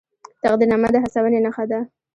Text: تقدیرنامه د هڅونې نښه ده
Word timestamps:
تقدیرنامه 0.43 0.89
د 0.93 0.95
هڅونې 1.03 1.39
نښه 1.45 1.63
ده 1.71 1.79